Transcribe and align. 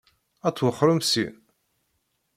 Ad 0.47 0.53
twexxṛem 0.55 0.99
syin? 1.11 1.35